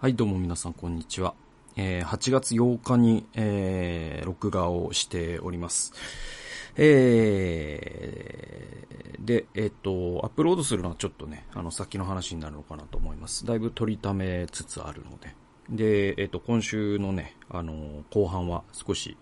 [0.00, 1.34] はい、どうも皆さん、こんにちは。
[1.74, 5.92] えー、8月8日に、えー、録画をしております。
[6.76, 13.44] えー、で、えっ、と、アップロードするのはちょっとね、あの、先の話になるのかなと思います。
[13.44, 15.34] だいぶ取りためつつあるので。
[15.68, 19.16] で、えっ、と、今週のね、あの、後半は少し、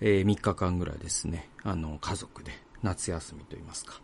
[0.00, 2.50] えー、3日間ぐらいですね、あの、家族で、
[2.84, 3.94] 夏休みと言いますか、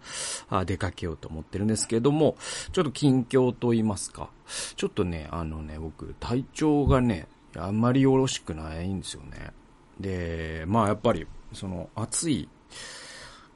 [0.49, 2.37] あ出かけようと思ってるんですけども、
[2.73, 4.31] ちょっと近況と言いますか、
[4.75, 9.53] ちょっとね、あのね、僕、体調がね、あんまりよろしくないんですよね。
[10.01, 12.49] で、まあやっぱり、その、暑い、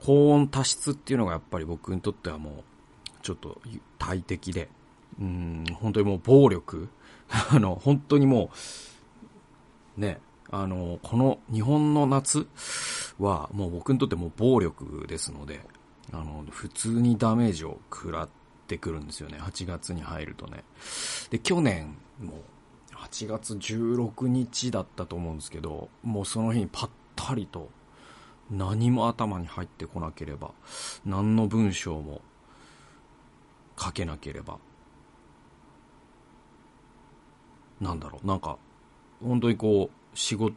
[0.04, 2.54] 高温多湿っていうのがやっぱり僕にとってはもう、
[3.22, 3.60] ちょっと
[3.98, 4.68] 大敵で、
[5.18, 6.88] うん、本当にもう暴力。
[7.50, 8.50] あの、本当にも
[9.96, 10.20] う、ね、
[10.50, 12.46] あの、この日本の夏
[13.18, 15.60] はもう僕にとってもう暴力ですので、
[16.12, 18.28] あの、普通にダメージを食らっ
[18.66, 19.38] てくるんですよね。
[19.40, 20.64] 8月に入るとね。
[21.30, 22.42] で、去年も
[22.92, 27.70] 8月16日だったと思うんですけど、もうその日にパッタリと
[28.50, 30.52] 何も頭に入ってこなければ、
[31.04, 32.20] 何の文章も
[33.78, 34.58] 書けなければ、
[37.80, 38.58] なんだろう、なんか、
[39.22, 40.56] 本当にこう、仕事、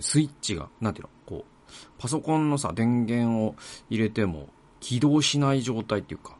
[0.00, 3.56] スイッチが、なんていうの、こう、パソコンのさ、電源を
[3.90, 4.48] 入れても
[4.80, 6.36] 起動しない状態っていうか、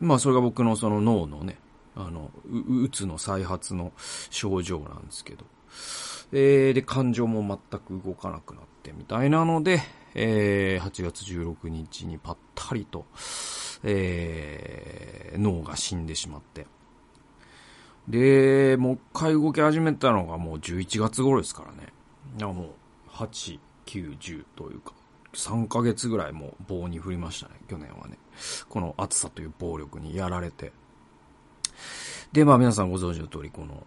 [0.00, 1.58] まあそれが僕のその脳のね、
[1.94, 3.92] あの、う、うつの再発の
[4.30, 5.44] 症状なんですけど、
[6.32, 9.82] えー、で、感情も全く動かなくなってみたいなので、
[10.14, 13.06] えー、8月16日にぱったりと、
[13.84, 16.66] えー、脳が死んでしまって、
[18.08, 21.92] で、もう一回動き始めたのがもう11月頃ですからね。
[22.38, 22.68] いやもう、
[23.10, 24.92] 8、9、10というか、
[25.32, 28.18] 3ヶ月ぐらいもう棒に振りましたね、去年はね。
[28.68, 30.72] この暑さという暴力にやられて。
[32.32, 33.86] で、まあ皆さんご存知の通り、この、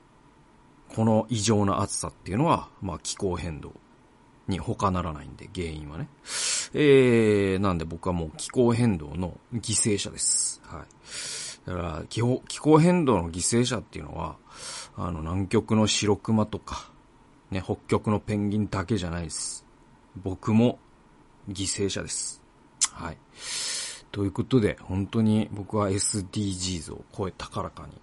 [0.94, 3.74] この異常な暑さっていうのは、まあ気候変動
[4.48, 6.10] に他ならないんで、原因はね。
[6.74, 10.62] えー、なんで僕はもう気候変動の犠牲者です。
[10.66, 10.86] はい。
[11.66, 14.38] だから気候、気候変動の犠牲者っていうのは、
[14.96, 16.90] あの、南極の白熊とか、
[17.52, 19.66] ね、北極のペンギンだけじゃないです。
[20.16, 20.80] 僕も
[21.50, 22.42] 犠牲者です。
[22.92, 23.18] はい。
[24.12, 27.94] ということで、本当に僕は SDGs を超え高らかに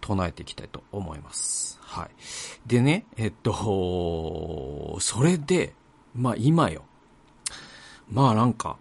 [0.00, 1.78] 唱えていきたいと思います。
[1.80, 2.10] はい。
[2.66, 5.74] でね、えっと、それで、
[6.14, 6.84] まあ今よ。
[8.10, 8.76] まあなんか、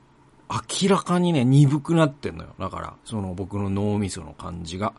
[0.50, 2.52] 明らかにね、鈍くなってんのよ。
[2.60, 4.94] だから、その僕の脳みその感じが。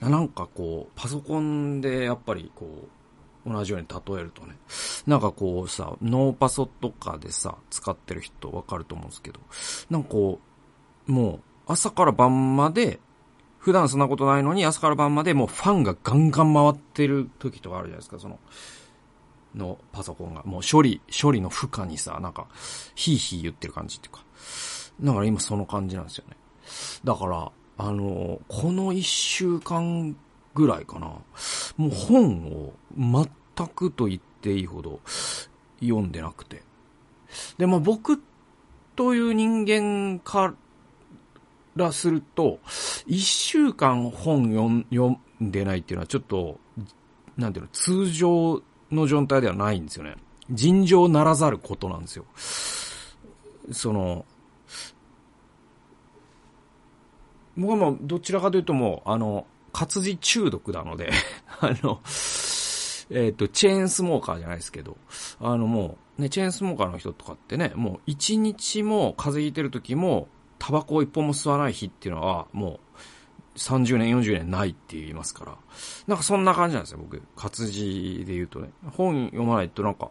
[0.00, 2.84] なんかこう、パソコンでやっぱりこ
[3.46, 4.56] う、同じように例えるとね、
[5.06, 9.40] なんかこうさ、ノーパソとかでさ、使ってる人わかると思うんですけど、
[9.88, 10.40] なんかこ
[11.08, 13.00] う、もう、朝から晩まで、
[13.58, 18.38] 普段そんなことないのに朝から晩までもうファンがガンガン回ってる時とかあるじゃないですか、その、
[19.54, 20.42] のパソコンが。
[20.44, 22.46] もう処理、処理の負荷にさ、なんか、
[22.94, 24.25] ヒーヒー言ってる感じっていうか。
[25.00, 26.36] だから今その感じなんですよね。
[27.04, 30.16] だから、あの、この一週間
[30.54, 31.06] ぐらいかな。
[31.76, 35.00] もう本を全くと言っていいほど
[35.80, 36.62] 読んでなくて。
[37.58, 38.20] で、まあ僕
[38.96, 40.54] という人間か
[41.76, 42.58] らすると、
[43.06, 46.58] 一週間本読ん読んでないっていうのはちょっと、
[47.36, 50.16] なんていうの、通常の状態ではないんですよね。
[50.50, 52.24] 尋常ならざることなんですよ。
[53.72, 54.24] その、
[57.56, 61.10] 僕はもうどちらかというともう、あの、活字中毒なので、
[61.60, 62.00] あの、
[63.10, 64.96] えっ、と、チェーンスモーカーじゃないですけど、
[65.40, 70.28] あのもう、ね、チェーンスモーカーの人とかってね、もう一日も風邪ひいてる時も、
[70.58, 72.80] タバコを一本も吸わない日っていうのは、も
[73.54, 75.56] う、30年、40年ないって言いますから、
[76.06, 77.22] なんかそんな感じなんですよ、僕。
[77.36, 78.70] 活字で言うとね。
[78.96, 80.10] 本読まないとなんか、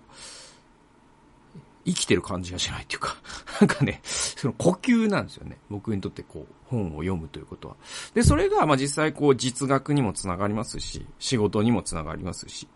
[1.85, 3.15] 生きてる感じがしないっていうか、
[3.61, 5.57] なんかね、その呼吸なんですよね。
[5.69, 7.75] 僕にとってこう、本を読むということは。
[8.13, 12.67] で、それが、ま実際こう、実学にもつながりますし、仕事にもつながりますし、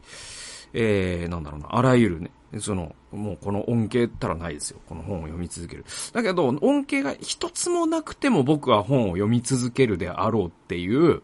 [0.74, 4.80] えー、なんだろうな、あらゆるね、その、もうこの恩恵ったらないですよ。
[4.88, 5.86] この本を読み続ける。
[6.14, 11.22] だけど、恩恵が一つもなくても僕は本を読み続けるであろうっていう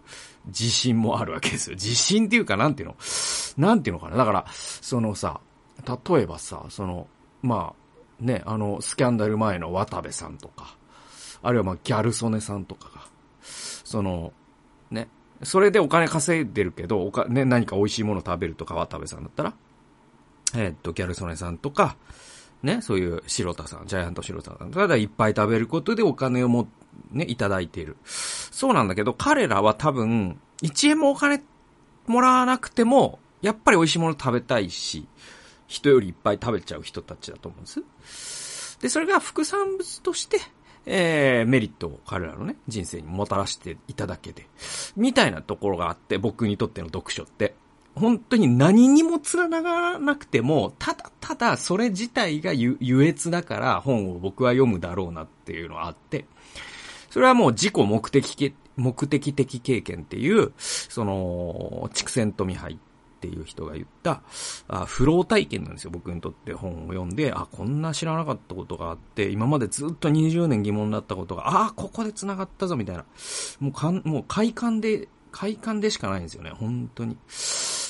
[0.48, 1.76] 自信もあるわけですよ。
[1.76, 2.96] 自信っていうか、なんていうの？
[3.58, 4.18] なんていうのかな？
[4.18, 5.40] だから、そのさ、
[5.86, 7.08] 例えばさ、その、
[7.46, 10.76] まあ、ね、あの、スキャンダル前の渡部さんとか、
[11.44, 13.02] あるいはまあ、ギャル曽根さんとかが、
[13.42, 14.34] その、
[14.90, 15.08] ね、
[15.44, 19.54] それでお金稼いでるけど、おか、ね、何か美味しいもの食べるとか渡部さんだったら、
[20.56, 21.98] えーっと、ギャル曽根さんとか、
[22.64, 26.68] ね、そういう白田さん、ジャイアント白田さんとかでいっぱい食べることでお金をも、
[27.12, 27.98] ね、いただいている。
[28.06, 31.44] そうなんだけど、彼らは多分、1円もお金
[32.08, 35.06] もらわなくても、やっぱり美味しいもの食べたいし、
[35.68, 37.70] 人よりいっぱい食べちゃう人たちだと思うんで
[38.06, 38.78] す。
[38.82, 40.40] で、それが副産物として、
[40.86, 44.48] えー、メリットを彼らのね、人生にもたらしていただけで、
[44.96, 47.56] みたいなところがあって、僕にとっての読書って、
[47.96, 56.26] 本当に何にもつながらなくても、ただただそれ自体が優越だから本を僕は読むだろうなっていうのがあって、
[57.10, 62.78] それはもう自己目的、目的的経験っていう、その、畜生富杯っ
[63.26, 64.22] ていう人が言った、
[64.68, 73.06] あフロー体験なんですよ、僕にとって本を読んで、あ、こんな知らなかったことがあって、今までずっと20年疑問だったことが、ああ、ここで繋がったぞ、みたいな。
[73.60, 77.18] もうかん、もう快感で、快感でしかないんですよね、本当に。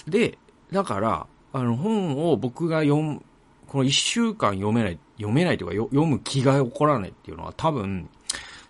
[0.08, 0.38] で、
[0.72, 3.22] だから、あの、本を僕が読む、
[3.68, 8.10] この一週間読めない、読めないというか読む気が起こらないっていうのは多分、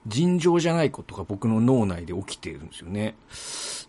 [0.07, 3.15] 尋常じゃないことが僕の脳内で起きているんですよね。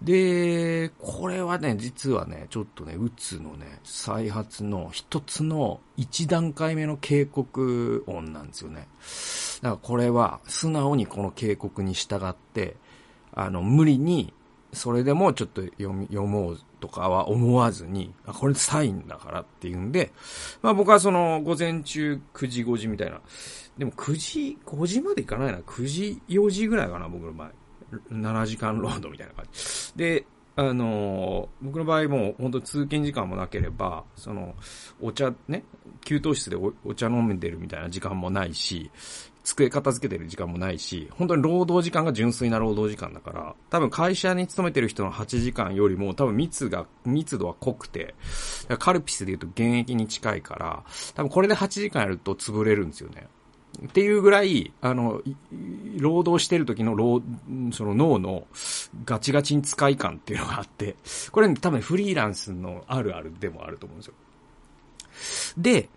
[0.02, 8.88] で、これはね、実はね、ちょっとね、うつのね、再発の一つの一段階目の警告音なんですよね。
[9.62, 12.76] だからこれは素直にこの警告に従って、
[13.32, 14.32] あの、無理に、
[14.72, 20.12] それでもちょっと読み、読もうとかは思わずに、あ、これサインだからっていうんで、
[20.62, 23.20] まあ僕はその午前中9時5時みたいな、
[23.78, 27.50] でも9時、5時までいかないな、9時4時ぐらいかな、僕の場合。
[28.10, 29.92] 7時間労働みたいな感じ。
[29.96, 30.26] で、
[30.58, 34.54] あの僕の場合も本当通勤時間もなければ、その、
[35.00, 35.64] お茶ね、
[36.04, 38.90] 給湯室でお茶飲んでるみたいな時間もないし、
[39.44, 48.14] 机片付けてる時間もないし、本当に労働時間が純粋な労働時間だから、多分会社に勤めてる人の8時間よりも多分密が、密度は濃くて、
[48.78, 50.84] カルピスで言うと現役に近いから、
[51.14, 53.28] 多分これで8時間やると潰れるんですよね。
[53.84, 55.22] っていうぐらい、あの、
[55.98, 57.22] 労働してる時の労、
[57.72, 58.46] その脳の
[59.04, 60.96] ガチガチに使い感っていうのがあって、
[61.30, 64.14] これ、多分フリーランスのあるあるでもあると思うんですよ。
[65.56, 65.88] で、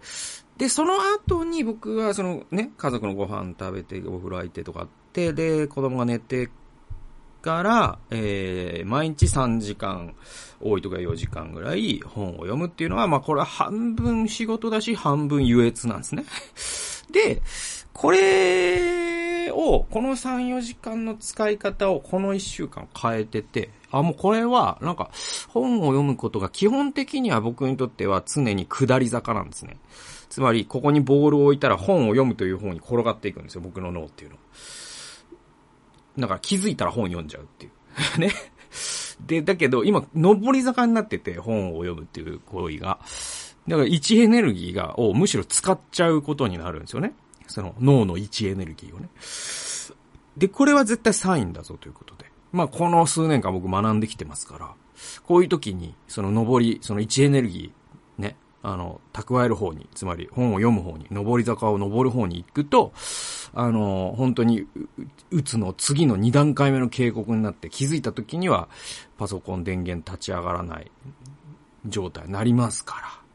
[0.57, 6.49] で、その後に僕はそのね、家族のご飯食べてお風呂入ってとかって、で、子供が寝て
[7.41, 10.15] から、えー、毎日3時間、
[10.61, 16.25] 多いとか4時間ぐらい本を読むっていうのは、まあこれは半分仕事だし、半分優越なんですね。
[17.11, 17.41] で、
[17.93, 25.09] これを、この3、4時間の使い方をこの1週間変えてて、あ、もうこれは、なんか、
[25.47, 29.77] 本を読むことが基本的には僕にとっては常に下り坂なんですね。
[30.29, 34.37] つまり、ここにボールを置いたら本を読むという方に転がっていくんですよ、僕の脳っていうの。
[36.19, 37.71] だから気づいたら本読んじゃうっていう。
[38.19, 38.31] ね。
[39.25, 42.99] で、だけど今、上り坂になってて本を読むっていう行為が。
[43.69, 47.13] だから位置エネルギーが、をむしろ使っちゃうことになるんですよね。
[47.47, 49.09] その脳の位置エネルギーをね。
[50.37, 52.25] で、これは絶対サインだぞということで。
[52.51, 54.73] まあ、この数年間僕学んできてますから、
[55.23, 62.91] こういう時に、その上り、その位置エネルギー、ね、あの、蓄える方に、つまり本を読む方に、上り坂を登る方に行くと、
[63.53, 64.67] あの、本当に、う
[65.29, 68.67] うつの次の2段階目の警告になって気づいた時には、
[69.17, 70.91] パソコン電源立ち上がらない
[71.85, 73.28] 状態になりますから、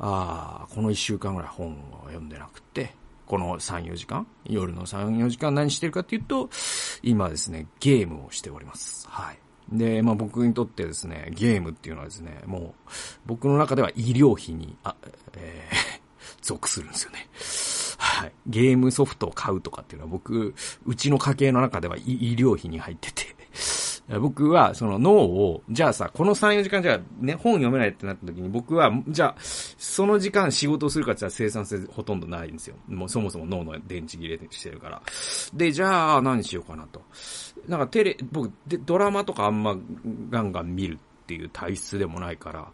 [0.00, 2.94] ああ、この1週間ぐらい本を読んでなくて、
[3.26, 6.48] この3、4時間夜の3、4時間何してるかっていうと、
[7.02, 9.06] 今ですね、ゲームをしております。
[9.08, 9.38] はい。
[9.70, 12.90] で、まあ僕にとってですね、ゲームっていうのはですね、もう、
[13.26, 14.96] 僕の中では医療費に、あ、
[15.36, 15.76] えー、
[16.42, 17.28] 属するんですよね。
[17.98, 18.32] はい。
[18.46, 20.54] ゲームソフトを買うとかっていうのは僕、
[20.86, 23.36] うちの家計の中では医療費に入ってて、
[24.18, 32.76] 僕はその脳を、じゃあさ、この3、4時間じゃあね、本読めないってなった時に僕は、じゃあ、その時間仕事をするかって言ったら生産性ほとんどないんですよ。
[32.88, 35.02] もうそもそも脳の電池切れしてるから。
[35.54, 37.02] で、じゃあ何しようかなと。
[37.68, 39.76] なんかテレ、僕、でドラマとかあんま
[40.30, 42.68] ガンガン見るっていう体質でもないから、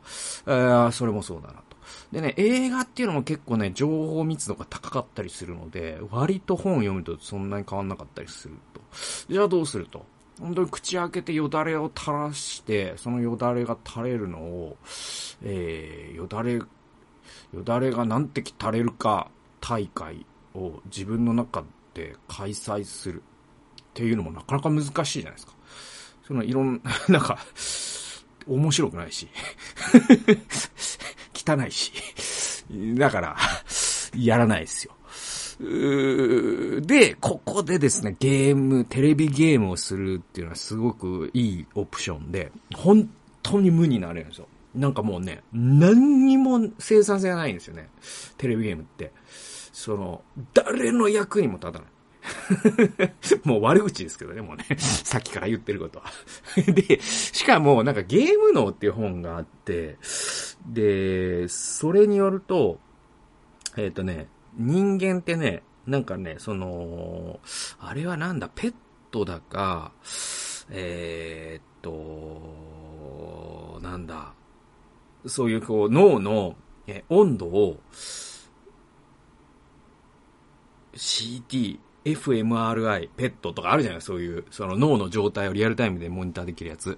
[0.46, 1.76] えー、それもそうだなと。
[2.10, 8.80] でね、映画っていうのも結構ね、情報密度が高かったりするので、割と本を読むとそんなに変わんなかったりすると。
[9.28, 10.04] じゃあどうすると？
[10.40, 14.76] 本当に口開けてよだれを垂らして、そのよだれが垂れるのを、
[15.42, 16.66] えー、よだれ、よ
[17.64, 21.64] だれが何滴垂れるか大会を自分の中
[21.94, 23.22] で開催する
[23.80, 25.54] っていうのもなかなか難しいじゃないですか。
[26.26, 27.38] そのいろん、 なんか、
[28.46, 29.28] 面白くないし、
[31.34, 31.92] 汚いし、
[32.96, 33.36] だから、
[34.16, 34.95] やらないですよ。
[35.58, 43.08] で、ここでですね、ゲーム、テレビゲームをするっていうのはすごくいいオプションで、本
[43.42, 44.48] 当に無になれるんですよ。
[44.74, 47.88] なんかもうね、何にも生産性がないんですよね。
[48.36, 49.12] テレビゲームって。
[49.72, 50.22] その、
[50.52, 51.88] 誰の役にも立たない。
[53.44, 54.64] もう悪口ですけどね、もうね。
[54.78, 56.06] さっきから言ってることは。
[56.56, 59.96] で、しかも、なんかゲーム脳っていう本があって、
[60.66, 62.78] で、それによると、
[63.76, 67.40] えっ、ー、とね、人間ってね、なんかね、その、
[67.78, 68.74] あれはなんだ、ペッ
[69.10, 69.92] トだか、
[70.70, 74.32] えー、っと、なんだ、
[75.26, 77.80] そういうこう脳のえ温度を
[80.94, 86.96] CT、fMRI、ペットとかあるじゃないそういう、その脳の状態をリアルタイムでモニターできるやつ。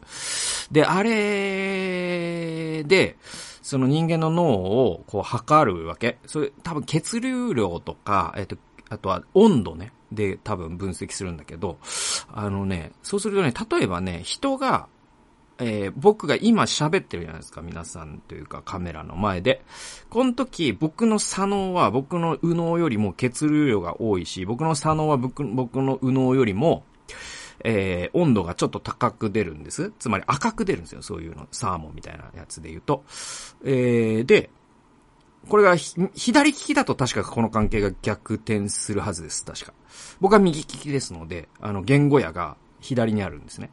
[0.71, 3.17] で、あれで、
[3.63, 6.19] その人間の脳をこう測るわけ。
[6.27, 8.57] それ多分血流量とか、えっと、
[8.89, 9.93] あとは温度ね。
[10.11, 11.79] で多分分析するんだけど、
[12.33, 14.89] あのね、そうするとね、例えばね、人が
[15.59, 19.63] えー、僕が今喋ってるじゃないですか、皆さんというかカメラの前で。
[20.09, 26.85] この時、僕の左脳は僕の右脳よりも血流量が多いし、僕の左脳は僕僕の右脳よりも、
[27.65, 29.93] えー、温度がちょっと高く出るんです。
[29.99, 31.47] つまり赤く出るんですよ、そういうの。
[31.51, 33.05] サーモンみたいなやつで言うと。
[33.65, 34.51] えー、で、
[35.49, 39.73] これが左利きだと確かこの関係が逆転するはずです、確か。
[40.21, 43.71] 僕は右利きですので、あの、言語野が左にあるんですね。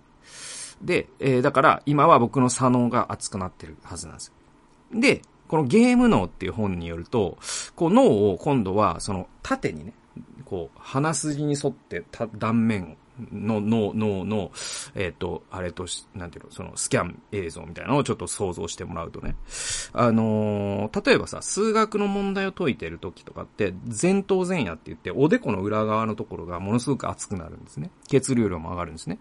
[0.82, 5.00] で、えー、だから今は僕の左脳が熱くなってるはずなんですよ。
[5.00, 7.38] で、このゲーム脳っていう本によると、
[7.76, 9.94] こう脳を今度はその縦にね、
[10.46, 12.04] こう鼻筋に沿って
[12.38, 12.96] 断面を
[13.32, 14.52] の脳、脳の、
[14.96, 19.36] えっ、ー、と、あれとし、なんていうの、そのスキャン映像みたいなのをちょっと想像してもらうとね。
[19.94, 27.92] あのー、例えばさ、数学の問題を解いてる時とかって、前頭前野って言って、おでこの裏側のところがものすごく熱くなるんですね。
[28.08, 29.20] 血流量も上がるんですね。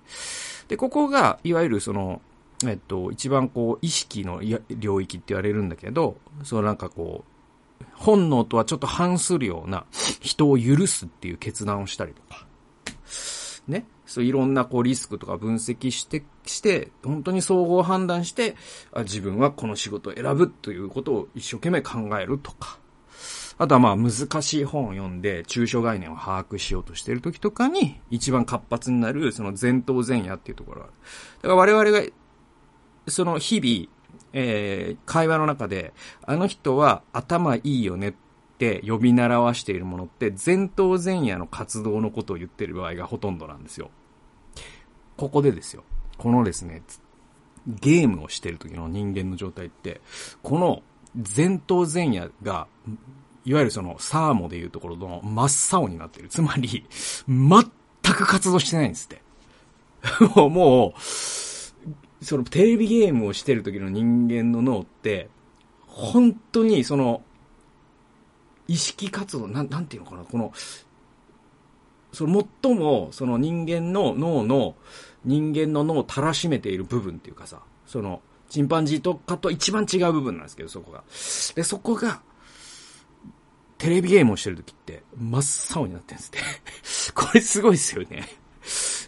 [0.68, 2.20] で、ここが、いわゆるその、
[2.66, 7.34] えっと、一番こう、意識の領域って言われるんだけど、そのなんかこう、
[7.92, 9.84] 本能とはちょっと反するような
[10.20, 12.46] 人を許すっていう決断をしたりとか、
[13.68, 13.87] ね。
[14.06, 18.56] そういろんなこうリスクとか分析して、して、本当に総合判断して、
[18.92, 22.78] あ自分はこの仕事を選ぶということを一生懸命考えるとか。
[23.56, 30.94] あとはまあ難しい本を読んで抽象概念を把握しようとしている時とかに一番活発になるその前頭前野っていうところがある。
[31.42, 32.12] だから我々が
[33.06, 35.92] その日々、えー、会話の中で
[36.26, 38.14] あの人は頭いいよね
[38.64, 43.90] て呼び習わしているものって前頭前野の活動のことを言ってる場合がほとんどなんですよ。
[45.18, 45.85] ここでですよ。
[46.16, 46.83] このですね、
[47.66, 50.00] ゲームをしてる時の人間の状態って、
[50.42, 50.83] この
[51.37, 52.66] 前頭前野が、
[53.44, 56.28] いわゆるそのサーモでいうところの真っ青になってる。
[56.28, 56.87] つまり、
[57.28, 57.62] 全
[58.02, 59.23] く活動してないんですって。
[60.49, 61.00] もう、
[62.25, 65.28] そのテレビゲームをしてる時の人間の脳って、
[65.87, 67.23] 本当にその
[68.66, 70.52] 意識活動、なん、なんていうのかな、この、
[72.12, 74.76] その最も、その人間の脳の、
[75.25, 81.02] 人間の脳をたらしめている部分っていうかさ、その、チンパンジーとかと一番違う部分なんですけど、そこが。
[81.54, 82.23] で、そこが、
[83.78, 87.12] テレビゲームをしてる時って、真っ青になってるんですって。
[87.21, 88.43] これすごいですよね。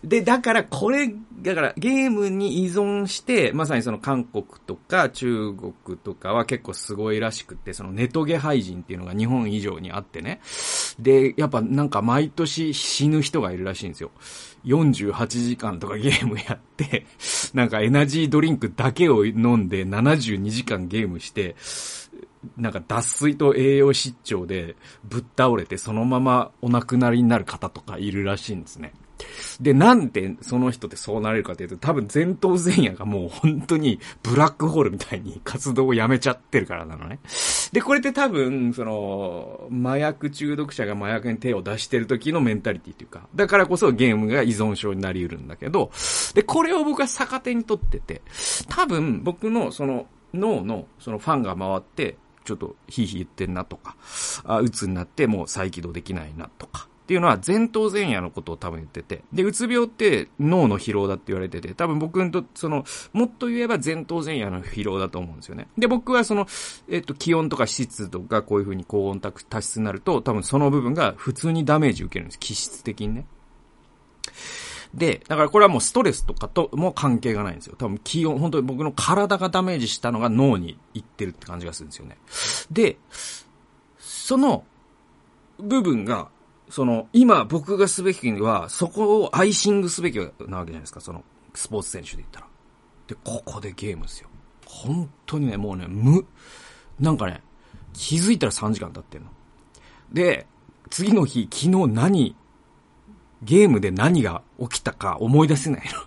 [0.04, 1.12] で、だからこれ、
[1.42, 10.40] だからゲームに依存して、まさにその韓国とか中国とかは結構すごいらしくて、そのネトゲ廃人っていうのが日本以上にあってね。
[10.98, 14.10] で、やっぱなんか毎年死ぬ人がいるらしいんですよ。
[14.64, 17.06] 48時間とかゲームやって、
[17.54, 21.56] なんかエナジードリンクだけを飲んで72時間ゲームして、
[22.56, 28.92] なんか脱水と栄養失調でぶっ倒れてそのままお亡くなりになる方とかいるらしいんですね。
[29.60, 37.20] で、なんでその人ってそうなれるかというと、多分前頭前野がもう本当にブラックホールみたいに活動をやめちゃってるからなのね。
[37.72, 45.90] で、これって多分、その、麻薬中毒者が麻薬に手を出してる時のメンタリティっていうか、だからこそゲームが依存症になり得るんだけど、
[46.34, 48.22] で、これを僕は逆手にとってて、
[48.68, 53.96] 多分僕のその脳のそのファンが回って、ちょっとヒーヒー言ってんなとか、
[54.44, 65.68] あ、鬱になってもう再起動できないなとか、っていうのは前頭前野のことを多分言ってて、で、うつ病って脳の疲労だって言われてて、多分僕と、その、もっと言えば前頭前野の疲労だと思うんですよね。
[65.78, 66.48] で、僕はその、
[66.88, 69.32] えっと、気温とか湿度がこういう風に高温多
[69.62, 72.40] 湿になると、多分その部分が普通にダメージ受けるんです。
[72.40, 73.26] 気質的にね。
[74.92, 77.76] で、だからこれはもうストレスとかとも関係がないんですよ。
[77.78, 82.18] 多分気温、本当に僕の体がダメージしたのが脳に行ってるって感じがするんですよね。
[82.72, 82.98] で、
[84.00, 84.64] その
[85.58, 86.30] 部分が
[86.68, 92.46] その、今僕がすべきには、そこをアイシングすべきなわけじゃないですか、その、スポーツ選手で言ったら。
[93.06, 94.28] で、ここでゲームですよ。
[94.66, 96.26] 本当にね、もうね、無、
[96.98, 97.42] なんかね、
[97.92, 99.28] 気づいたら3時間経ってんの。
[100.12, 100.46] で、
[100.90, 102.36] 次の日、昨日何
[103.42, 106.00] ゲームで何が起きたか思い出せないの。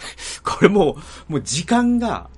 [0.42, 0.96] これも
[1.28, 2.30] う、もう時間が、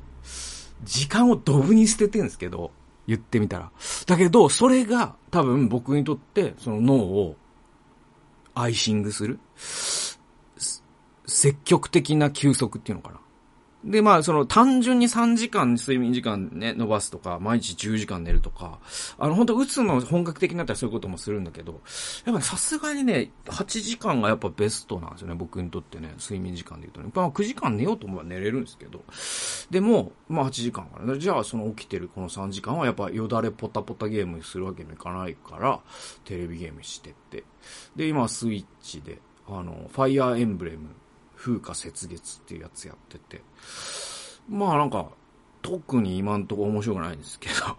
[0.85, 2.73] 時間をドブに捨ててるんですけど、
[3.07, 3.73] 言ってみたら。
[4.07, 7.37] だけど、それが多分僕にとってその脳を
[8.61, 9.39] アイシングする？
[11.27, 13.21] 積極的な休息っていうのかな？
[13.85, 18.81] で、まあ、その、単純に3時間睡眠時間ね、伸ばすとか、毎日10時間寝るとか、
[19.19, 21.81] あの、本当打つの本格的になったらそういうこともするんだけど、
[22.25, 27.13] やっぱさすがにね、8時間がやっぱベストなんですよね、僕にとってね、睡眠時間で言うとね。
[27.15, 29.05] まあ、9時間寝ようと思えば寝れるんですけど、
[29.71, 35.81] でも、まあ、8時間からね、じゃあ、その起きてるこの3時間はやっぱよだれポタポタゲームするわけにもいかないから、
[36.25, 37.45] テレビゲームしてって。
[37.95, 40.89] で、今、スイッチで、あの、ファイアーエンブレム、
[41.39, 43.43] 風化雪月っていうやつやってて。
[44.49, 45.09] まあなんか、
[45.63, 47.77] 特に今んとこ面白くないんですけどあ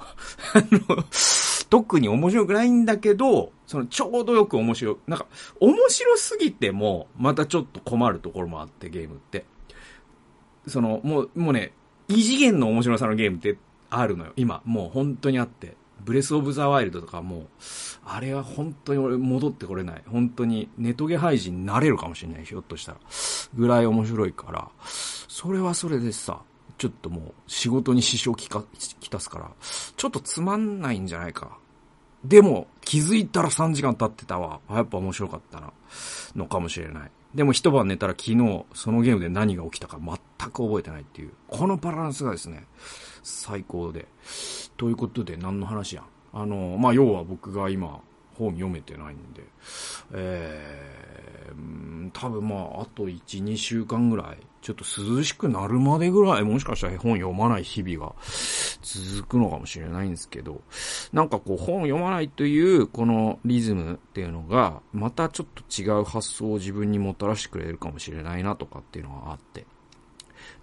[0.71, 1.03] の、
[1.69, 4.97] 特に面白くないんだけど、そのちょうどよく面白い。
[5.07, 5.27] なんか、
[5.59, 9.45] 面白すぎても、またちょっと困るところもあって、ゲームって。
[10.67, 11.73] その、もう、もうね、
[12.07, 13.57] 異次元の面白さのゲームって
[13.89, 14.33] あるのよ。
[14.35, 15.75] 今、もう本当にあって。
[16.03, 17.47] ブレスオブザワイルドとかも、
[18.05, 20.03] あれは本当に俺戻ってこれない。
[20.07, 22.97] 本当にネトゲ廃人になれるかもしれない、ひょっとしたら。
[23.53, 26.41] ぐらい面白いから、それはそれでさ、
[26.77, 28.63] ちょっともう仕事に支障きか、
[28.99, 31.57] きたすから、ちょっとつまんないんじゃないか。
[32.23, 34.59] でも、気づいたら3時間経ってたわ。
[34.69, 35.71] やっぱ面白かったな。
[36.35, 37.11] のかもしれない。
[37.33, 40.17] でも一晩寝たら昨日、そのゲームで何が起きたか全
[40.49, 41.31] く覚えてないっていう。
[41.47, 42.65] このバランスがですね、
[43.29, 44.07] 最高で。
[44.77, 46.05] ということで何の話やん。
[46.33, 48.01] あの、まあ、要は僕が今、
[48.39, 49.43] 本読めてないんで、
[50.13, 58.15] えー、多分まあ、あと1、2週間ぐらい、ちょっと涼しくなるまでぐらい、もしかしたら本読まない日々が
[58.81, 60.61] 続くのかもしれないんですけど、
[61.11, 69.65] なんかこう本読まないというこのリズムっていうのが、またちょっと違う発想を自分にもたらしてくれるかもしれないなとかっていうのがあって、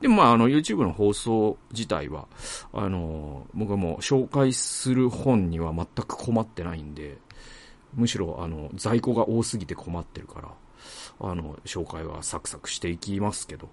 [0.01, 2.27] でもまあ、あの、YouTube の放送自体は、
[2.73, 7.19] あの、僕はもう紹介する本には全く困ってないんで、
[7.95, 10.49] むしろ、あの、在庫が多すぎて困ってるから、
[11.21, 13.71] あの、紹介はサクサクしていきますけど、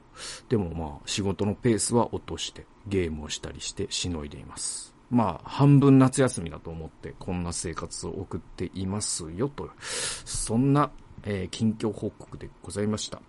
[0.47, 4.93] でもまあ、仕事のペースは落として、ゲームをしたりしてしのいでいます。
[5.09, 9.69] まあ、半分夏休みだと思って、こんな生活を送っていますよ、と。
[10.25, 10.91] そんな、
[11.23, 13.21] えー、近況報告でございました。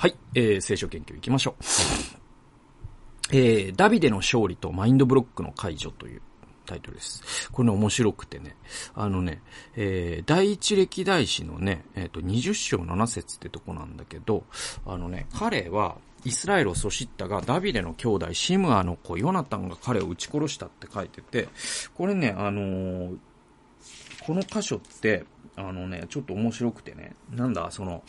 [0.00, 3.36] はい、えー、聖書研究行きましょう。
[3.36, 6.22] えー、ダビデの勝利とマインドブロックの解除という
[6.64, 7.52] タイトルです。
[7.52, 8.56] これね、面白くてね、
[8.94, 9.42] あのね、
[9.76, 14.44] えー、第一歴代史のね、えっ、ー、と、20章7節ってとこなんだけど、
[14.86, 21.48] あのね、彼は、イスラエルを阻止ったが、ダビデの兄弟、シムアの子、ヨナタンが彼を撃ち殺したって書いてて、
[21.94, 23.18] これね、あのー、
[24.24, 25.26] この箇所って、
[25.68, 28.02] あのね、ちょっと面白くてね、なんだ、その、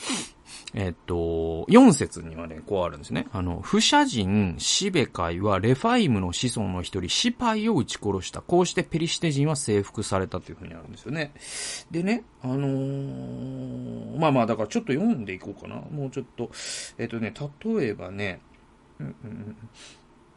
[0.74, 3.28] えっと、4節にはね、こうあるんですね。
[3.32, 8.42] あの、不写人、シベカイはレファイムの子孫の一人、シパイを撃ち殺した。
[8.42, 11.34] こうしてペリシテ人は征服されたというふうにあるんですよね。
[11.92, 15.76] でね、あのー、まあまあ、だからちょっと読んでいこうかな。
[15.76, 16.52] もうちょっと、
[16.98, 17.34] えっとね、
[17.66, 18.42] 例えばね、
[19.00, 19.58] うんうんうん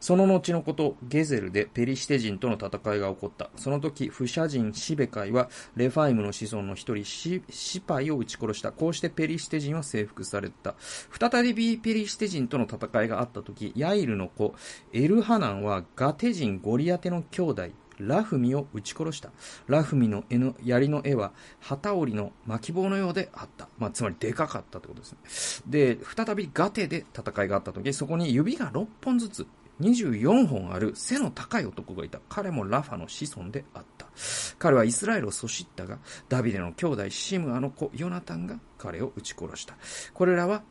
[0.04, 3.48] その後のこと、ゲゼルでペリシテ人との戦いが起こった。
[3.56, 8.70] その時、フシャ人シベカイは、レファイムの子孫の一人シ、シパイを撃ち殺した。
[8.70, 10.74] こうしてペリシテ人は征服された。
[11.18, 14.54] 再びペリシテ人との戦いがあった時、ヤイルの子、
[14.92, 19.30] エルハナンはガテ人ゴリアテの兄弟、ラフミを撃ち殺した。
[19.68, 23.68] ラフミの柄の槍の柄は、機織りの巻棒のようであった。
[23.78, 25.96] まあ、つまりでかかったってことですね。
[25.96, 29.46] で、再びガテで戦いがあった時、そこに指が6本ずつ
[29.80, 32.20] 24本ある背の高い男がいた。
[32.28, 34.06] 彼もラファの子孫であった。
[34.58, 39.76] 彼はイスラエルを阻止ったが、ダビデの兄弟シムアの子ヨナタンが彼を撃ち殺した。
[40.12, 40.62] これらは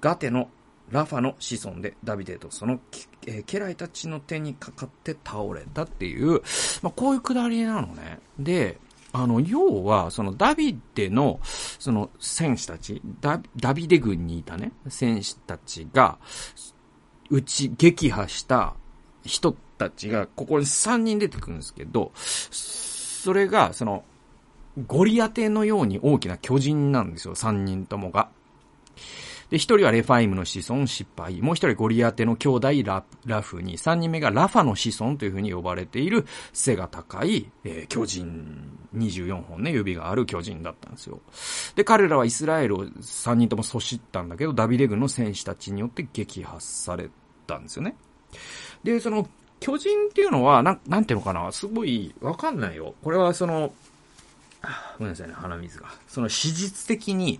[0.00, 0.48] ガテの
[0.90, 2.78] ラファの子孫でダビデとその
[3.26, 6.42] 家来たちの手にかかって倒れたっていう、
[6.82, 8.18] まあ、こういうくだりなのね。
[8.38, 8.78] で、
[9.12, 16.18] あの、要は、そのダビデの、その戦士たち、ダビデ軍にいたね、戦士たちが、
[17.30, 18.74] 打ち、撃破した
[19.24, 24.04] 人たちが、ここに3人出てくるんですけど、それが、その、
[24.86, 28.28] ゴリアテのように大きな巨人なんですよ、3人ともが。
[29.54, 31.40] で、一人はレファイムの子孫、失敗。
[31.40, 33.78] もう一人ゴリアテの兄弟ラ、ラフに。
[33.78, 38.76] 三人目がラファの子孫というふうに呼ばれている背が高い、えー、巨人。
[38.96, 41.20] 24本ね、指がある巨人だったんですよ。
[41.76, 47.08] で、彼らはイスラエルを三人とも阻止ったんだけど、ダビデ軍の戦士たちによって撃破され
[47.46, 47.94] たんですよね。
[48.82, 49.28] で、その、
[49.60, 52.96] 巨人っていうのは、なん、なんていうのかな、すごい、わかんないよ。
[53.04, 53.72] これはその、
[54.98, 55.86] ごめんなさいね、鼻水が。
[56.08, 57.38] その史実的に、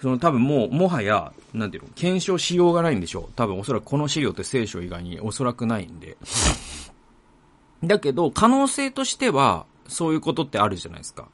[0.00, 3.32] その多分もう、もはや、なんていうの、検証しようがないんでしょう。
[3.36, 6.16] 多分おそらくこの資料って聖書以外におそらくないんで。
[7.84, 11.28] だけど、可能性としては、そういうことってあるじゃないですか。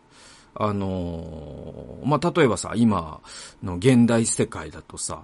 [0.59, 3.20] あのー、まあ、例えばさ、今
[3.62, 5.22] の現代世界だとさ、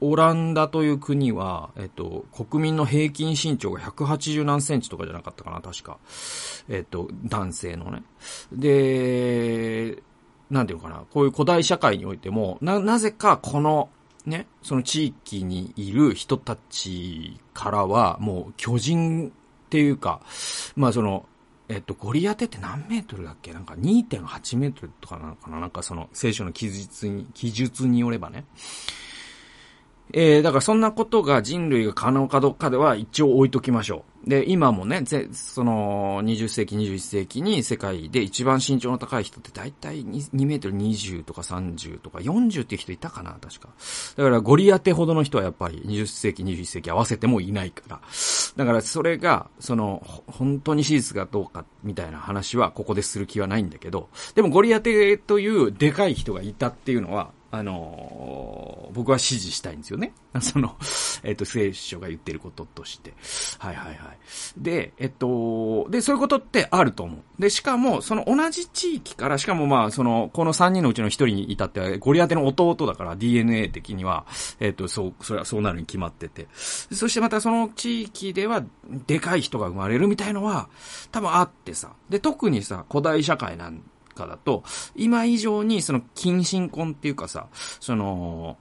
[0.00, 5.98] オランダという国は、えっと、国民の平均身長が180何センチとかじゃなかったかな、確か。
[6.68, 8.02] えっと、男性のね。
[8.52, 10.02] で、
[10.50, 13.88] なんていうのかな、こういう古代社会においても、な、なぜかこの、
[14.26, 19.32] ね、その地域にいる人たちからは、もう巨人っ
[19.70, 20.20] ていうか、
[20.76, 21.24] まあその、
[21.68, 23.52] えっと、ゴリアテって何メートルだっけ？
[23.52, 25.60] なんか2.8メートルとかなのかな？
[25.60, 28.44] なんかその聖書の記述に、記述によればね。
[30.12, 34.09] えー、だからそんなことが人類が可能かどうかでは一応置いときましょう。
[34.26, 43.70] で、今もね、ぜ、その、20世紀、21世紀に世界で一番身長の高い人って大体 2, 2メートル20とか30とか40っていう人いたかな確か。
[44.16, 48.00] だからゴリアテほどの人はやっぱり20世紀、21世紀合わせてもいないから。
[48.56, 60.12] だからそれが、その、本当に史実がどうかみたいな話はここでする気はないんだけど、でもゴリアテというでかい人がいたっていうのは、あの、僕は支持したいんですよね。
[60.40, 60.76] その、
[61.24, 63.12] えっ、と、聖書が言ってることとして。
[63.58, 64.18] はいはいはい。
[64.56, 67.42] で、えっと、で、そういうことってあると思う。
[67.42, 74.26] で、しかも、その同じ地域から、しかもまあ、その、この3人のうちの1人に至っては、ゴリアテの弟だから DNA 的には、
[74.60, 76.46] えっと、そう、それはそうなるに決まってて。
[76.54, 78.62] そしてまたその地域では、
[79.08, 80.68] でかい人が生まれるみたいのは、
[81.10, 81.90] 多分あってさ。
[82.08, 83.82] で、特にさ、古代社会なん
[84.14, 87.48] かだと、今以上にその近親婚っていうかさ、
[87.80, 88.56] その、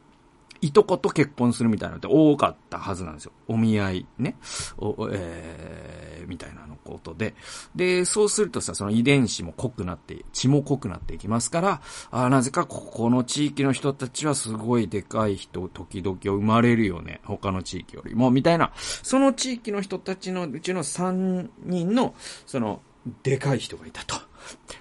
[0.62, 3.32] いとこと結婚するみたいなのって多かったはずなんですよ。
[3.48, 4.36] お見合いね。
[4.78, 7.36] お、えー、みたいなのことで。
[7.76, 11.82] で、そうするとさ、その遺伝子も濃くなって、血も濃くなっていきますから、
[12.12, 17.22] あなぜかここの地域の人たちはすごいでかい人、時々生まれるよね。
[17.24, 18.74] 他の地域よりも、みたいな。
[18.76, 22.82] その地域の人たちのうちの3人の、その、
[23.24, 24.19] でかい人がいたと。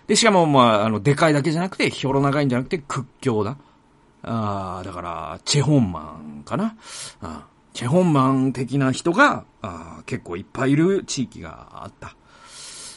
[0.06, 3.56] で、しかも、まあ、あの、でかいだけじゃなくて、ひょろ長いんじゃなくて、屈強だ。
[4.22, 6.76] ああ、だから、チェホンマンかな。
[7.20, 12.16] あチェホンマン的な人が、あ結構いっぱいいる地域があった。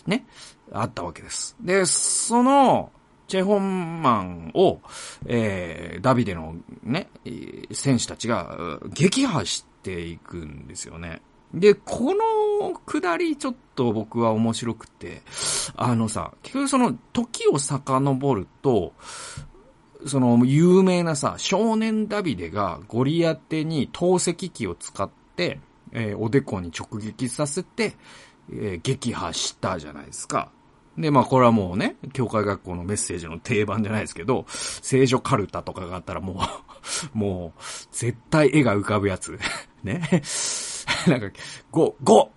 [0.07, 0.25] ね。
[0.71, 1.55] あったわけです。
[1.61, 2.91] で、その、
[3.27, 4.81] チェホンマンを、
[5.25, 7.09] えー、ダビデのね、
[7.71, 11.21] 選手たちが撃破していくんですよね。
[11.53, 15.21] で、このくだりちょっと僕は面白くて、
[15.75, 18.93] あのさ、結局その時を遡ると、
[20.05, 25.59] その有名なさ、少年ダビデがゴリアテに透析機を使って、
[25.91, 27.95] えー、おでこに直撃させて、
[28.51, 30.51] えー、撃破したじゃないですか。
[30.97, 36.41] で、まあこれはもうね、教会学校のメッセージの定番じゃないですけど、聖書カルタとかがあったらも
[37.13, 37.61] う もう、
[37.91, 39.37] 絶対絵が浮かぶやつ。
[39.83, 40.21] ね。
[41.07, 41.27] なんか、
[41.71, 42.29] 5、5!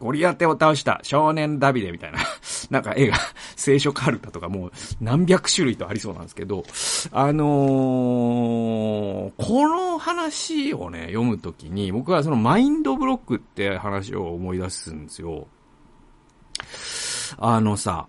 [0.00, 2.18] ゴリアテを倒した少年ダビデみたいな、
[2.70, 3.16] なんか絵が、
[3.54, 6.64] 聖書カルタとかもう何百種類とありそうなんですけど、
[7.12, 15.46] あのー、この話をね、読むときに、僕はそのマインドブロックって話を思い出すんですよ。
[17.38, 18.06] あのさ、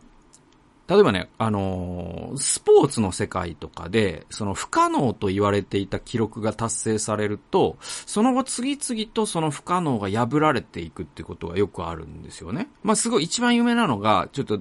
[0.91, 12.67] 例えばね、あのー、スポーツの世界とかで、その不可能と言われていた記録が達成されると、その後次々とその不可能が破られていくってことがよくあるんですよね。
[12.83, 14.59] まあ、すごい一番有名なのが、ちょっと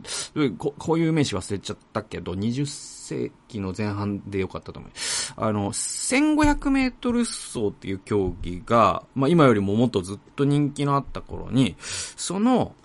[0.56, 4.92] こ、こういう名詞忘れちゃったけど、20世紀の前半でよかったと思う。
[5.36, 12.76] あの、1500メートル走っていう競技が、まあ、今よりももっとずっと人気のあった頃に、その、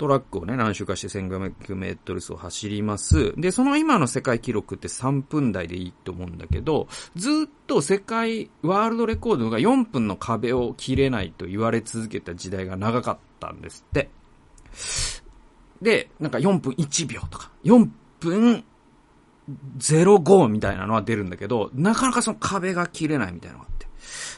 [0.00, 3.34] トラックをね、何周かして1500メートル走走ります。
[3.36, 7.32] で、その今の世界記録って3分台でいいと思うんだけど、ずっ
[7.66, 14.08] と世界ワールドレコードが4分の壁を切れないと言われ続けた時代が長かったんですって。
[15.82, 17.86] で、なんか4分1秒とか、4
[18.20, 18.64] 分
[19.78, 23.86] 05みたいなのは出るんだけど、なかなかその壁が切れないみたいなのがあって。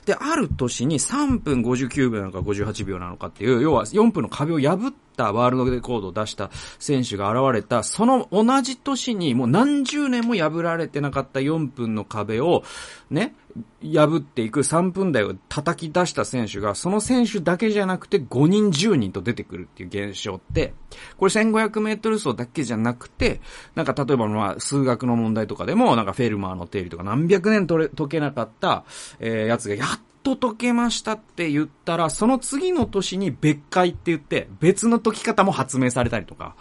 [0.07, 12.65] で、ある年に3分59秒なのか58秒なのかっていう、要は4分の壁を破ったワールドレコードを出した選手が現れた、その同じ年にもう何十年も破られてなかった4分の壁を、
[13.11, 13.35] ね、
[13.83, 20.75] 破っていく3分台を叩き出した選手が、その選手だけじゃなくて5人10人と出てくるっていう現象って、
[21.17, 23.41] これ1500メートル走だけじゃなくて、
[23.75, 28.85] なんか例えばまあ数学の問題とかでも、なんかフェルマーの定理とか何百年解けなかった、
[29.21, 36.57] えー、やつがやっと解けましたって言ったら、その次の年に別解って言って、別の解き方も発明されたりとか、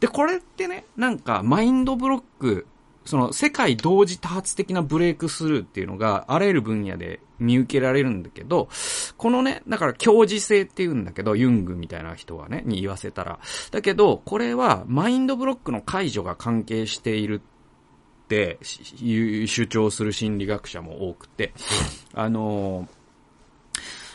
[0.00, 2.66] で、これってね、なんか、マインドブロック、
[3.04, 8.68] その世界同時多発的なブレイクスルーっていうのがあらゆる分野で見受けられるんだけど、
[9.16, 13.40] このね、だから共時性って言うんだけど、ユングみたいな人はね、に言わせたら。
[13.70, 21.52] だけど、これはマインドブロックの解除が関係しているって主張する心理学者も多くて、
[22.14, 22.88] あの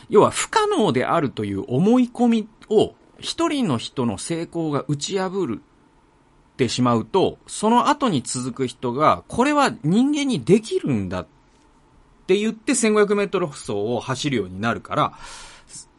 [0.08, 11.26] 要は不可能であるという思い込みを一人の人の成功が打ち破るってしまうと、その後に続く人が、これは人間にできるんだっ
[12.26, 15.12] て言って1500メートル走を走るようになるから、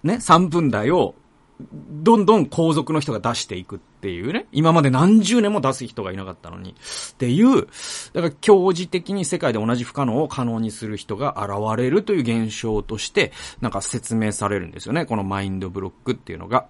[0.03, 1.15] ね、3分台を
[1.61, 4.47] どんどん皇族の人が出していくっていうね。
[4.53, 6.71] 今まで何十年も出す人がいなかったのに。
[6.71, 7.67] っていう、
[8.13, 15.05] だから教授的に世界で同じ不可能を可能にする人が現れるという現象として、なんか説明されるんですよね。
[15.05, 16.67] このマインドブロックっていうのが。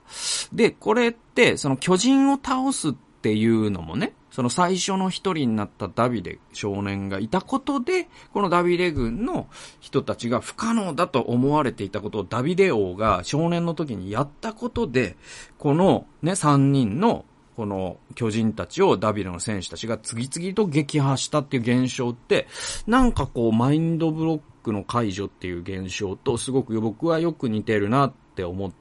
[0.51, 9.47] で、これって、その巨人を倒すっていうのもね、その最初の一人になったダビデ少年がいたことで、このダビデ軍の
[9.79, 15.17] 人たちが不可能だと思われていたことをダビデ王が少年の時にやったことで、
[15.57, 22.47] このね、三人のこの巨人たちをダビデの選手たちが次々と撃破したっていう現象って、
[22.87, 28.77] なんかこうマインドブロックの解除っていう現象とすごく僕はよく似てるなって思って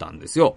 [0.00, 0.56] たんですよ。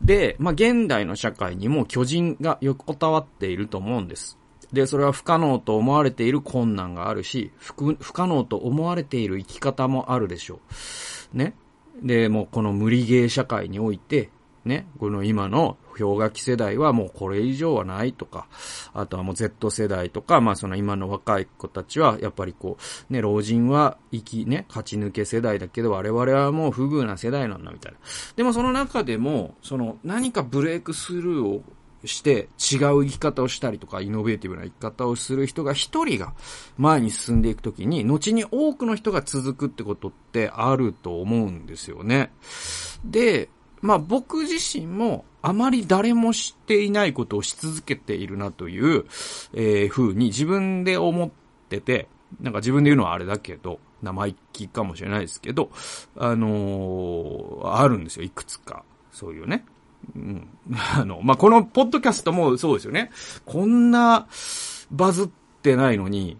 [0.00, 4.38] で、まあ、現代の社会にも巨人が横たわっていると思うんです。
[4.72, 10.60] で、それは不可能と思われている困難があるし、不不可能と思われている生き方もあるでしょ
[11.34, 11.36] う。
[11.36, 11.54] ね。
[12.02, 14.30] で、もうこの無理ゲー社会において、
[14.64, 18.46] ね、この今の氷河期世代はもうこれ以上はないとか、
[18.94, 22.76] あとはもう Z 世代とか、まあその今の若い子たちは、やっぱりこ
[23.10, 27.98] う、ね、老人は生き、ね、勝ち抜け世代だけど、我々はもう不遇な世代なんだみたいな。
[28.36, 31.62] でもその中でも、その何かブレイクスルーを
[32.04, 36.34] して違う生き方をしたりとか、イノベーティブな生き方をする人が一人が
[36.76, 42.32] 前に進んでいくときに、後に多くの人が続くってことってあると思うんですよね。
[43.04, 43.48] で、
[43.82, 49.04] まあ僕自身もあまり誰も知っていないことをし続けているなという、
[49.52, 51.30] えー、風に自分で思っ
[51.68, 52.08] てて、
[52.40, 55.70] なんか自分で言うのはあれだけど、生意気かもしれないですけど、
[56.16, 58.84] あのー、あるんですよ、いくつか。
[59.10, 59.64] そういうね。
[60.16, 60.48] うん。
[60.96, 63.10] あの、まあ、このポッドキャストもそうですよね。
[63.44, 64.26] こんな
[64.90, 65.28] バズっ
[65.62, 66.38] てないのに、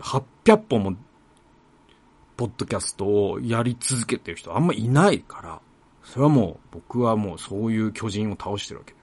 [0.00, 0.96] 800本も、
[2.36, 5.60] ポッドキャストをやり続けてる人あんまいないから、
[6.04, 8.94] それはもう、僕はもうそういう巨人を倒してるわけ。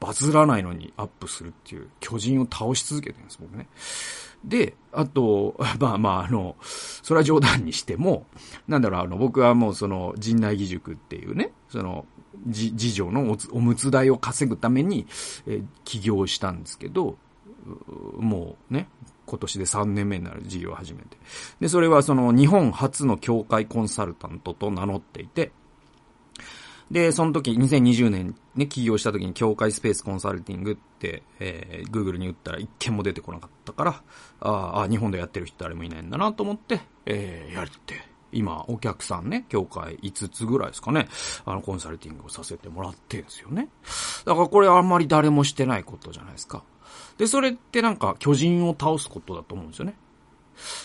[0.00, 3.68] バズらないのにアップするっていう巨人を倒し続けてるんです、僕ね。
[4.44, 8.26] で、あと、 まあまあ、あの、それは冗談にしても、
[8.68, 12.06] なんだろう、あの、僕はもうその、陣内義塾っていうね、その、
[12.46, 15.06] じ、次女のおおむつ代を稼ぐために、
[15.46, 17.16] え起業したんですけど、
[18.18, 18.88] もうね、
[19.24, 21.16] 今年で3年目になる事業を始めて。
[21.60, 25.50] で、それはその日本初の協会コンサルタントと名乗っていて、
[26.90, 34.02] で、その時、2020年ね、起業した時に協会スペースコンサルティングって、えー、Google に打ったら一件も出てこなかったから、
[34.40, 38.16] ああ、日本でやってる人誰もいないんだなと思って、えー、やるって。
[38.32, 41.08] 今、お客さんね、協会5つぐらいですかね、
[41.44, 43.68] あの、コンサルティングをさせてもらってんですよね。
[44.24, 46.62] だからこれあんまり誰もしてないことじゃないですか。
[47.18, 49.96] で、それってなんか巨人を倒すことだと思うんですよね。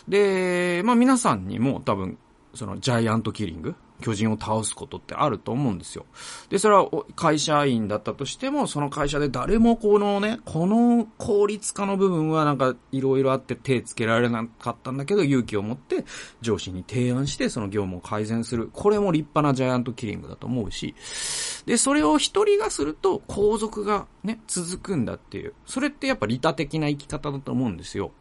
[0.07, 2.17] で、まあ皆さんにも多分、
[2.53, 6.05] そのジャイアントキリング巨人を倒すことってあると思うんですよ。
[6.49, 16.03] で、それは会社員だったとしても、その会社で誰もこのね、この効率化の部分はなんか色々あって手つけられなかったんだけど、勇気を持って
[16.41, 18.69] 上司に提案してその業務を改善する。
[18.73, 20.95] これも立派なジャイアントキリングだと思うし、
[21.65, 25.53] で、それを一人がすると後続がね、続くんだっていう。
[25.65, 28.11] それってやっぱ利他的な生き方だと思うんですよ。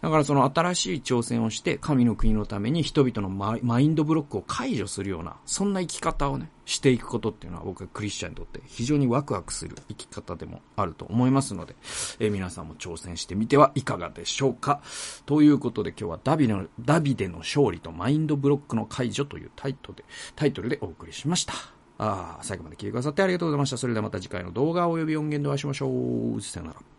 [0.00, 11.74] だからその新しい挑戦をして神の国のために人々のマインドブロックを解除するようなな、そんな生き方をね、していくことっていうのは僕はクリスチャンにとって非常にワクワクする生き方でもあると思いますので、
[12.18, 14.82] えー、皆さんも挑戦してみてはいかがでしょうか。
[15.24, 20.04] ということで今日はダビデの、ダビデの勝利とマインドブロックの解除というタイトルで、
[20.36, 21.54] タイトルでお送りしました。
[21.98, 23.76] ああ、最後まで聞いてくださってありがとうございました。
[23.76, 25.88] それではまた次回の動画及び音源でお会いしましょ
[26.36, 26.40] う。
[26.40, 26.97] さよなら。